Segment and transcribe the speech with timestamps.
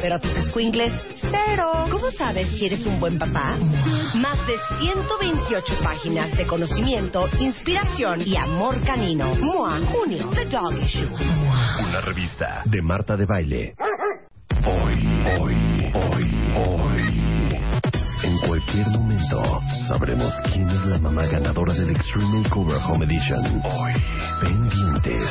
[0.00, 1.86] pero tus squinkles, cero.
[1.90, 3.56] ¿Cómo sabes si eres un buen papá?
[4.14, 9.34] Más de 128 páginas de conocimiento, inspiración y amor canino.
[9.34, 11.08] MOA, junio, The Dog Issue.
[11.80, 13.74] Una revista de Marta de Baile.
[14.66, 14.94] Hoy,
[15.38, 15.54] hoy,
[15.94, 16.24] hoy,
[16.56, 17.24] hoy.
[18.22, 23.44] En cualquier momento sabremos quién es la mamá ganadora del Extreme Makeover Home Edition.
[23.64, 23.92] Hoy,
[24.40, 25.22] pendientes.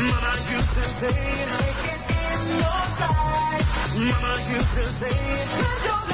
[0.00, 1.14] Mama used to say,
[1.50, 3.66] make it in your sight.
[3.96, 5.16] Mama used to say,
[5.56, 6.09] put your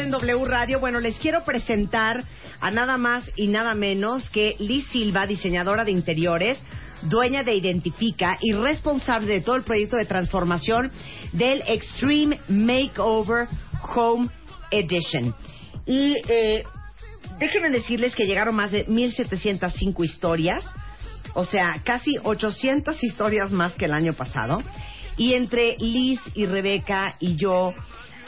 [0.00, 0.80] en W Radio.
[0.80, 2.24] Bueno, les quiero presentar
[2.60, 6.58] a nada más y nada menos que Liz Silva, diseñadora de interiores,
[7.02, 10.90] dueña de Identifica y responsable de todo el proyecto de transformación
[11.32, 13.46] del Extreme Makeover
[13.94, 14.30] Home
[14.70, 15.34] Edition.
[15.86, 16.64] Y eh,
[17.38, 20.64] déjenme decirles que llegaron más de 1.705 historias,
[21.34, 24.62] o sea, casi 800 historias más que el año pasado.
[25.16, 27.72] Y entre Liz y Rebeca y yo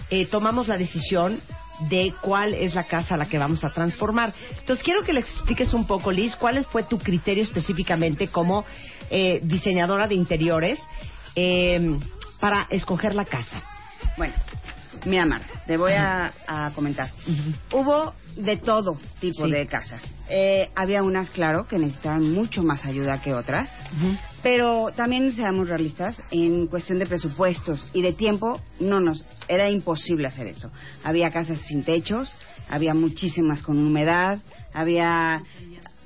[0.09, 1.41] eh, tomamos la decisión
[1.81, 4.33] de cuál es la casa a la que vamos a transformar.
[4.59, 8.65] Entonces, quiero que les expliques un poco, Liz, cuál fue tu criterio específicamente como
[9.11, 10.79] eh, diseñadora de interiores
[11.35, 11.99] eh,
[12.41, 13.63] para escoger la casa.
[14.17, 14.35] Bueno,
[15.05, 17.11] mira, Marta, te voy a, a comentar.
[17.73, 20.03] Hubo de todo tipo de casas.
[20.29, 23.71] Eh, había unas, claro, que necesitaban mucho más ayuda que otras,
[24.43, 30.27] pero también seamos realistas, en cuestión de presupuestos y de tiempo, no nos era imposible
[30.27, 30.71] hacer eso.
[31.03, 32.31] Había casas sin techos,
[32.69, 34.39] había muchísimas con humedad,
[34.75, 35.43] había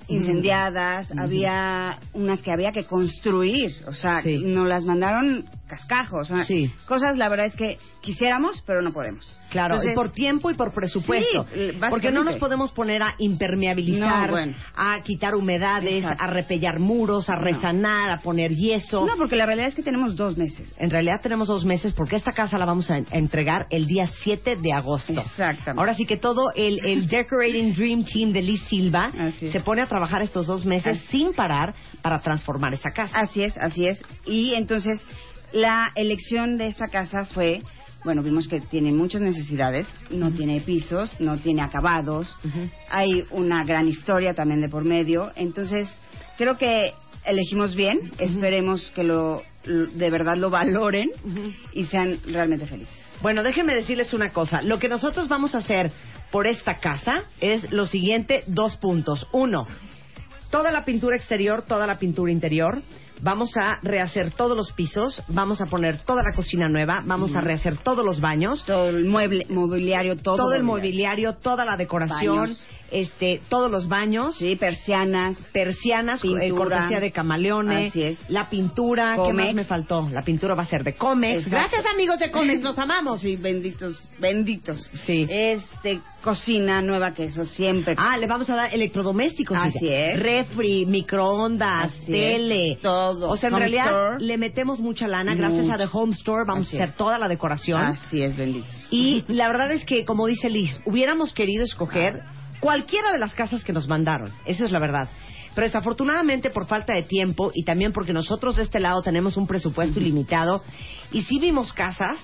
[0.09, 6.45] incendiadas, había unas que había que construir, o sea, nos las mandaron cascajos, sea,
[6.87, 9.31] cosas la verdad es que quisiéramos, pero no podemos.
[9.51, 11.45] Claro, y por tiempo y por presupuesto.
[11.89, 14.31] porque no nos podemos poner a impermeabilizar,
[14.77, 19.05] a quitar humedades, a repellar muros, a resanar, a poner yeso.
[19.05, 20.73] No, porque la realidad es que tenemos dos meses.
[20.79, 24.57] En realidad tenemos dos meses porque esta casa la vamos a entregar el día 7
[24.57, 25.21] de agosto.
[25.21, 25.81] Exactamente.
[25.81, 29.11] Ahora sí que todo el, el Decorating Dream Team de Liz Silva
[29.41, 33.19] se pone a trabajar estos dos meses sin parar para transformar esa casa.
[33.19, 34.01] Así es, así es.
[34.27, 35.03] Y entonces
[35.53, 37.61] la elección de esta casa fue
[38.05, 42.35] bueno, vimos que tiene muchas necesidades, no tiene pisos, no tiene acabados,
[42.89, 45.89] hay una gran historia también de por medio, entonces
[46.39, 46.95] creo que
[47.27, 51.11] elegimos bien, esperemos que lo, de verdad lo valoren
[51.75, 52.95] y sean realmente felices.
[53.21, 55.93] Bueno, déjenme decirles una cosa, lo que nosotros vamos a hacer
[56.31, 59.27] por esta casa es lo siguiente, dos puntos.
[59.33, 59.67] Uno,
[60.51, 62.83] toda la pintura exterior, toda la pintura interior.
[63.23, 67.43] Vamos a rehacer todos los pisos, vamos a poner toda la cocina nueva, vamos a
[67.43, 72.57] rehacer todos los baños, todo el mueble, mobiliario, todo, todo el mobiliario, toda la decoración,
[72.91, 78.31] este, todos los baños, sí, persianas, persianas, eh, cortesía de camaleones, así es.
[78.31, 80.09] la pintura, ¿qué más me faltó?
[80.11, 81.49] La pintura va a ser de Comex.
[81.49, 83.21] Gracias amigos de Comex, los amamos.
[83.21, 84.91] Sí, benditos, benditos.
[85.05, 85.27] Sí.
[85.29, 87.95] Este cocina nueva que eso siempre.
[87.97, 89.57] Ah, le vamos a dar electrodomésticos.
[89.57, 90.21] Así es.
[90.21, 92.79] Refri, microondas, tele.
[92.83, 93.31] todo.
[93.31, 95.35] O sea, en realidad le metemos mucha lana.
[95.35, 97.81] Gracias a The Home Store vamos a hacer toda la decoración.
[97.81, 98.89] Así es, benditos.
[98.91, 102.23] Y la verdad es que, como dice Liz, hubiéramos querido escoger
[102.61, 104.33] cualquiera de las casas que nos mandaron.
[104.45, 105.09] Esa es la verdad.
[105.55, 109.47] Pero desafortunadamente por falta de tiempo y también porque nosotros de este lado tenemos un
[109.47, 110.63] presupuesto ilimitado
[111.13, 112.19] y sí vimos casas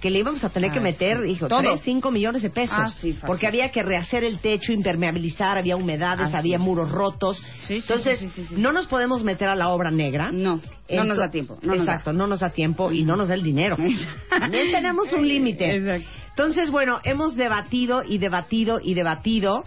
[0.00, 1.28] que le íbamos a tener que Ah, meter, sí.
[1.28, 1.60] dijo, Todo.
[1.60, 2.76] 3, 5 millones de pesos.
[2.76, 7.40] Ah, sí, porque había que rehacer el techo, impermeabilizar, había humedades, había muros rotos.
[7.68, 10.32] Entonces, no nos podemos meter a la obra negra.
[10.32, 10.60] No,
[10.90, 11.56] no nos da tiempo.
[11.62, 13.76] no nos Exacto, no nos da tiempo y no nos da el dinero.
[14.28, 16.02] También tenemos un límite.
[16.30, 19.62] Entonces, bueno, hemos debatido y debatido y debatido.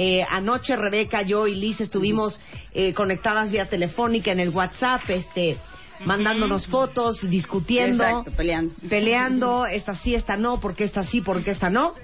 [0.00, 2.40] Eh, anoche Rebeca, yo y Liz estuvimos
[2.72, 5.56] eh, conectadas vía telefónica en el WhatsApp, este,
[6.04, 8.74] mandándonos fotos, discutiendo, Exacto, peleando.
[8.88, 11.94] peleando, esta sí, esta no, porque esta sí, porque esta no.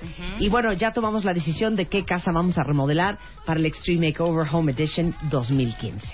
[0.40, 4.08] Y bueno, ya tomamos la decisión de qué casa vamos a remodelar para el Extreme
[4.08, 6.04] Makeover Home Edition 2015.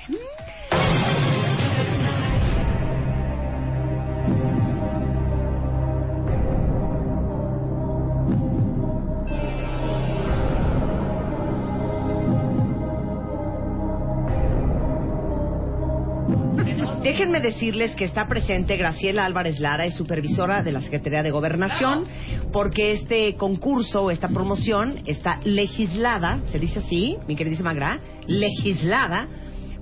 [17.02, 22.04] Déjenme decirles que está presente Graciela Álvarez Lara, es supervisora de la Secretaría de Gobernación,
[22.52, 29.28] porque este concurso, esta promoción, está legislada, se dice así, mi queridísima Gra, legislada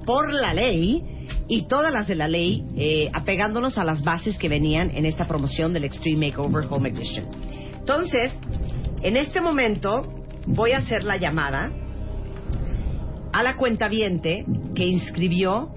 [0.07, 1.03] por la ley
[1.49, 5.27] y todas las de la ley, eh, apegándonos a las bases que venían en esta
[5.27, 7.27] promoción del Extreme Makeover Home Edition.
[7.81, 8.33] Entonces,
[9.03, 10.07] en este momento
[10.47, 11.73] voy a hacer la llamada
[13.33, 14.45] a la cuentaviente
[14.77, 15.71] que inscribió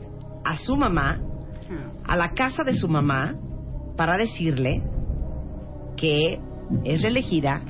[0.46, 1.20] a su mamá
[2.04, 3.36] a la casa de su mamá
[3.96, 4.84] para decirle
[5.98, 6.40] que
[6.84, 7.62] es elegida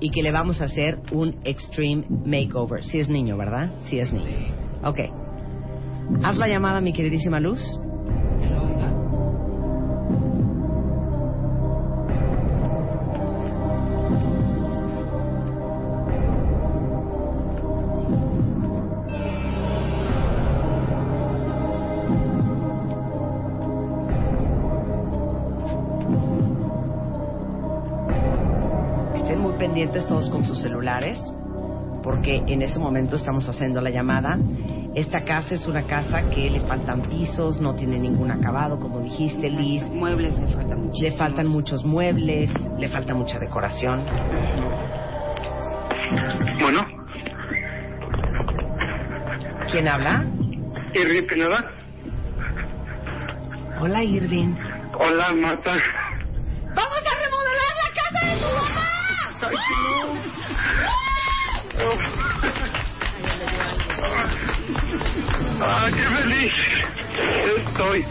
[0.00, 2.82] y que le vamos a hacer un extreme makeover.
[2.82, 3.70] Si es niño, ¿verdad?
[3.84, 4.54] Si es niño.
[4.82, 5.00] Ok.
[6.24, 7.60] Haz la llamada, mi queridísima Luz.
[29.80, 31.18] Pendientes todos con sus celulares,
[32.02, 34.38] porque en ese momento estamos haciendo la llamada.
[34.94, 39.48] Esta casa es una casa que le faltan pisos, no tiene ningún acabado, como dijiste,
[39.48, 39.82] Liz.
[39.90, 41.02] Muebles le faltan mucho.
[41.02, 44.04] Le faltan muchos muebles, le falta mucha decoración.
[46.60, 46.84] Bueno,
[49.70, 50.26] ¿Quién habla?
[50.92, 51.70] Irving Pineda.
[53.80, 54.54] Hola, Irving.
[54.98, 55.72] Hola, Marta.
[66.40, 67.66] ¡Ay, qué feliz!
[67.68, 68.04] Estoy.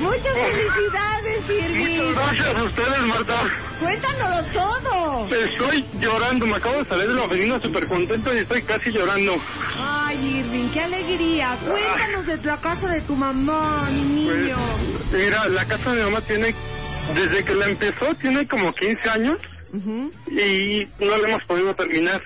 [0.00, 2.12] Muchas felicidades, Muchas Irving.
[2.14, 3.44] gracias a ustedes, Marta.
[3.78, 5.28] Cuéntanoslo todo.
[5.34, 6.46] Estoy llorando.
[6.46, 9.34] Me acabo de salir de la oficina súper contento y estoy casi llorando.
[9.78, 11.56] Ay, Irving, qué alegría.
[11.64, 14.56] Cuéntanos de la casa de tu mamá, mi Pues, niño.
[15.12, 16.52] mira, la casa de mi mamá tiene,
[17.14, 19.38] desde que la empezó, tiene como 15 años
[20.30, 22.20] y no la hemos podido terminar.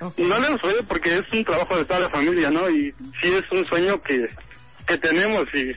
[0.00, 0.18] Ok.
[0.18, 2.68] No le podido porque es un trabajo de toda la familia, ¿no?
[2.68, 4.26] Y sí es un sueño que,
[4.86, 5.72] que tenemos y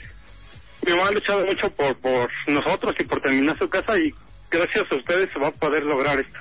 [0.85, 4.11] mi mamá ha luchado mucho por, por nosotros y por terminar su casa y
[4.49, 6.39] gracias a ustedes se va a poder lograr esto.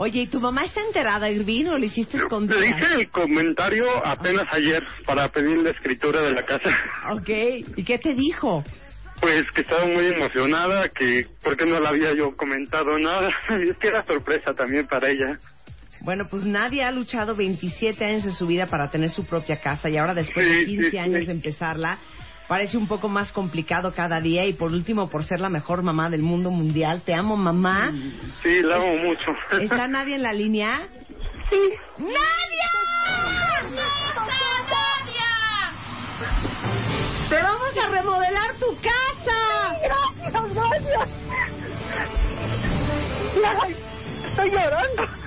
[0.00, 2.60] Oye, ¿y tu mamá está enterada, Irving, o le hiciste escondida?
[2.60, 6.70] Le hice el comentario apenas ayer para pedir la escritura de la casa.
[7.10, 7.28] Ok,
[7.76, 8.62] ¿y qué te dijo?
[9.20, 13.28] Pues que estaba muy emocionada, que porque no le había yo comentado nada.
[13.68, 15.36] Es que era sorpresa también para ella.
[16.00, 19.90] Bueno, pues nadie ha luchado 27 años de su vida para tener su propia casa
[19.90, 21.98] y ahora después de Sí, 15 sí, años de empezarla,
[22.46, 26.08] parece un poco más complicado cada día y por último, por ser la mejor mamá
[26.08, 27.90] del mundo mundial, te amo mamá.
[28.42, 29.60] Sí, la amo mucho.
[29.60, 30.88] ¿Está nadie en la línea?
[31.50, 31.60] Sí.
[31.98, 32.68] ¡Nadia!
[37.28, 39.74] ¡Te vamos a remodelar tu casa!
[39.82, 41.08] Gracias, gracias.
[43.62, 43.76] Ay,
[44.30, 45.17] estoy llorando.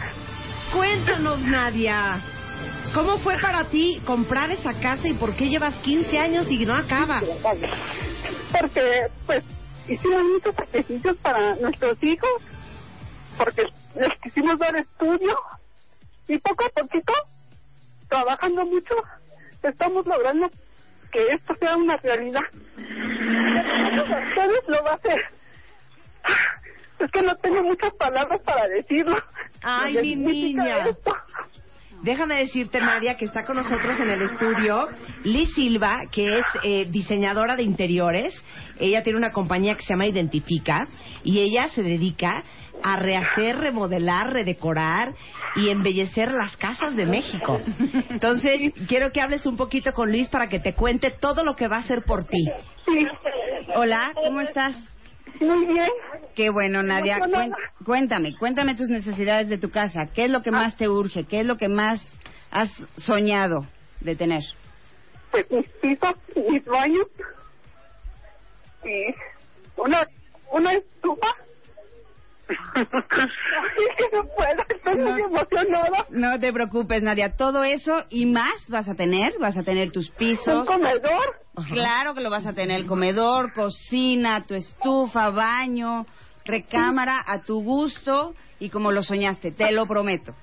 [1.22, 2.20] Cuéntanos, Nadia.
[2.96, 6.74] ¿Cómo fue para ti comprar esa casa y por qué llevas 15 años y no
[6.74, 7.22] acaba?
[8.60, 9.44] porque pues
[9.88, 12.32] hicimos muchos sacrificios para nuestros hijos,
[13.38, 15.38] porque les quisimos dar estudio
[16.28, 17.13] y poco a poquito,
[18.10, 18.96] trabajando mucho,
[19.62, 20.50] estamos logrando
[21.12, 22.42] que esto sea una realidad.
[22.78, 25.22] Ustedes lo va a hacer.
[27.03, 29.17] Es que no tengo muchas palabras para decirlo.
[29.63, 30.86] Ay, mi niña.
[30.88, 31.13] esto.
[32.03, 34.88] Déjame decirte, Nadia, que está con nosotros en el estudio
[35.24, 38.34] Liz Silva, que es eh, diseñadora de interiores.
[38.79, 40.88] Ella tiene una compañía que se llama Identifica
[41.24, 42.43] y ella se dedica
[42.84, 45.13] a rehacer, remodelar, redecorar
[45.55, 47.62] y embellecer las casas de México.
[48.10, 51.67] Entonces, quiero que hables un poquito con Luis para que te cuente todo lo que
[51.67, 52.46] va a hacer por ti.
[52.86, 53.08] Sí.
[53.75, 54.75] Hola, ¿cómo estás?
[55.40, 55.90] Muy bien.
[56.36, 57.20] Qué bueno, Nadia.
[57.84, 60.08] Cuéntame, cuéntame tus necesidades de tu casa.
[60.14, 61.26] ¿Qué es lo que más te urge?
[61.26, 62.02] ¿Qué es lo que más
[62.52, 63.68] has soñado
[64.00, 64.44] de tener?
[65.32, 66.16] Pues mis pisos,
[66.50, 67.08] mis baños.
[68.84, 69.14] Y
[69.78, 70.08] una,
[70.52, 71.36] una estufa.
[72.75, 75.12] Ay, no puedo, estoy No.
[75.12, 76.05] muy emocionada.
[76.10, 77.36] No te preocupes, Nadia.
[77.36, 79.34] Todo eso y más vas a tener.
[79.39, 80.67] Vas a tener tus Un pisos.
[80.67, 81.36] comedor.
[81.70, 82.86] Claro que lo vas a tener.
[82.86, 86.05] Comedor, cocina, tu estufa, baño,
[86.46, 89.51] recámara a tu gusto y como lo soñaste.
[89.51, 90.34] Te lo prometo.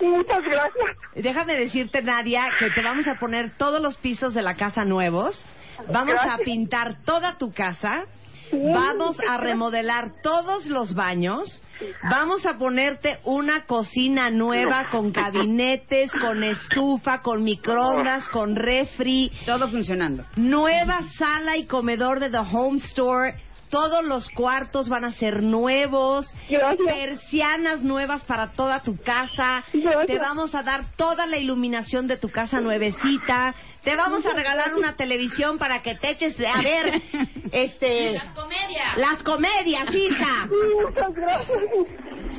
[0.00, 0.96] Muchas gracias.
[1.14, 5.46] Déjame decirte, Nadia, que te vamos a poner todos los pisos de la casa nuevos.
[5.92, 8.04] Vamos a pintar toda tu casa.
[8.52, 11.62] Vamos a remodelar todos los baños.
[12.08, 19.30] Vamos a ponerte una cocina nueva con gabinetes, con estufa, con microondas, con refri.
[19.44, 20.24] Todo funcionando.
[20.36, 23.34] Nueva sala y comedor de The Home Store.
[23.68, 26.26] Todos los cuartos van a ser nuevos.
[26.48, 26.86] Gracias.
[26.86, 29.64] Persianas nuevas para toda tu casa.
[29.72, 30.06] Gracias.
[30.06, 33.54] Te vamos a dar toda la iluminación de tu casa nuevecita.
[33.82, 37.02] Te vamos a regalar una televisión para que te eches a ver
[37.56, 38.96] este las comedias.
[38.96, 40.48] Las comedias, hija.
[40.48, 41.58] Sí, muchas gracias.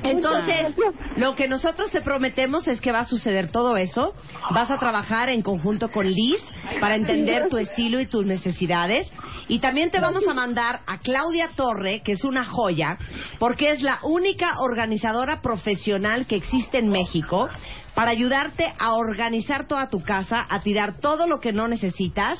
[0.03, 1.17] Entonces, gracias.
[1.17, 4.13] lo que nosotros te prometemos es que va a suceder todo eso.
[4.51, 6.39] Vas a trabajar en conjunto con Liz
[6.79, 9.11] para entender tu estilo y tus necesidades.
[9.47, 12.97] Y también te vamos a mandar a Claudia Torre, que es una joya,
[13.39, 17.47] porque es la única organizadora profesional que existe en México
[17.95, 22.39] para ayudarte a organizar toda tu casa, a tirar todo lo que no necesitas,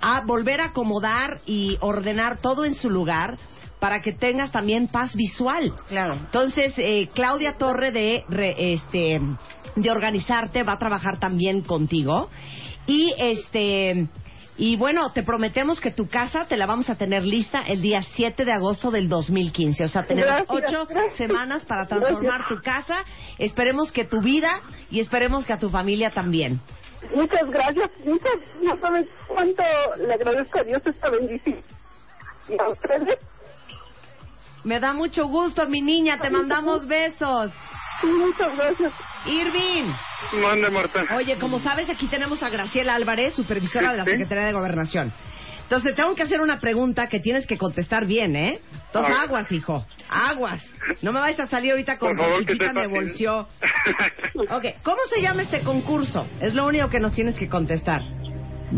[0.00, 3.36] a volver a acomodar y ordenar todo en su lugar
[3.80, 5.72] para que tengas también paz visual.
[5.88, 6.14] Claro.
[6.14, 9.20] Entonces, eh, Claudia Torre de, re- este,
[9.76, 12.30] de Organizarte va a trabajar también contigo.
[12.86, 14.06] Y este.
[14.58, 18.00] Y bueno, te prometemos que tu casa te la vamos a tener lista el día
[18.00, 19.84] 7 de agosto del 2015.
[19.84, 20.86] O sea, tenemos ocho
[21.18, 23.04] semanas para transformar tu casa.
[23.38, 26.58] Esperemos que tu vida y esperemos que a tu familia también.
[27.14, 27.90] Muchas gracias.
[28.04, 29.62] Muchas, no sabes cuánto
[29.98, 31.62] le agradezco a Dios esta bendición.
[32.48, 33.18] Y a ustedes.
[34.64, 36.18] Me da mucho gusto, mi niña.
[36.18, 37.52] Te mandamos besos.
[38.02, 38.92] Muchas gracias.
[39.26, 39.92] Irving.
[40.34, 41.04] Mande, Marta.
[41.16, 44.10] Oye, como sabes, aquí tenemos a Graciela Álvarez, supervisora de la Sí.
[44.10, 45.12] Secretaría de Gobernación.
[45.66, 48.60] Entonces, tengo que hacer una pregunta que tienes que contestar bien, ¿eh?
[48.86, 49.84] Entonces, aguas, hijo.
[50.08, 50.64] Aguas.
[51.02, 53.48] No me vais a salir ahorita con favor, chiquita me bolsió.
[54.50, 56.28] Ok, ¿cómo se llama este concurso?
[56.40, 58.00] Es lo único que nos tienes que contestar.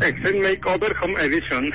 [0.00, 1.70] Extreme Makeover Home Edition.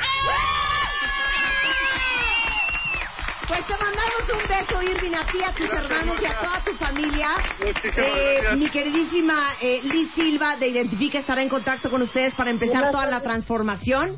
[3.48, 6.64] Pues te mandamos un beso, Irving, a ti, a tus Gracias, hermanos y a toda
[6.64, 7.30] tu familia.
[7.60, 12.52] Muchísimas Eh, mi queridísima eh, Liz Silva de Identifica estará en contacto con ustedes para
[12.52, 14.16] empezar toda la transformación.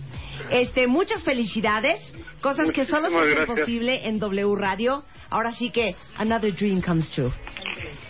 [0.51, 2.01] Este, muchas felicidades,
[2.41, 5.03] cosas que solo se Muchísimas hacen posible en W Radio.
[5.29, 7.31] Ahora sí que another dream comes true.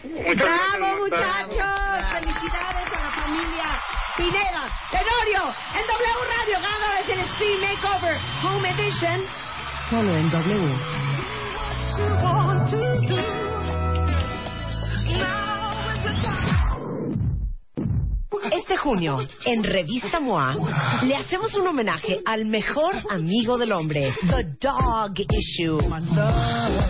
[0.04, 2.06] Muchas ¡Bravo, muchachos!
[2.12, 3.82] ¡Felicidades a la familia
[4.18, 9.26] Pineda, Tenorio, en W Radio, ganadores del Stream Makeover Home Edition,
[9.90, 10.76] solo en W.
[18.52, 20.56] Este junio, en Revista MOA,
[21.04, 25.80] le hacemos un homenaje al mejor amigo del hombre, The Dog Issue.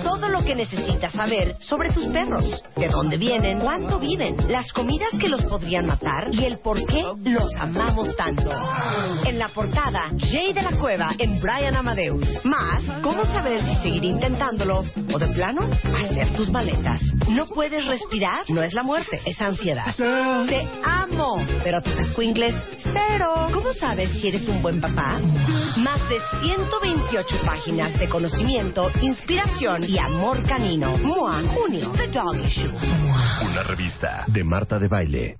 [0.03, 5.09] Todo lo que necesitas saber sobre tus perros, de dónde vienen, cuánto viven, las comidas
[5.19, 8.51] que los podrían matar y el por qué los amamos tanto.
[9.25, 12.45] En la portada, Jay de la Cueva en Brian Amadeus.
[12.45, 15.61] Más, cómo saber si seguir intentándolo o de plano
[16.03, 17.01] hacer tus maletas.
[17.29, 19.95] No puedes respirar, no es la muerte, es ansiedad.
[19.95, 23.47] Te amo, pero tus squinkles, cero.
[23.53, 25.19] ¿Cómo sabes si eres un buen papá?
[25.77, 30.97] Más de 128 páginas de conocimiento, inspiración y amor canino.
[30.97, 32.69] MOA, junio, The Dog Issue.
[32.69, 35.37] Una revista de Marta de Baile.